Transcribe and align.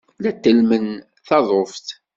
La 0.25 0.31
tellmen 0.43 0.87
taḍuft. 1.27 1.87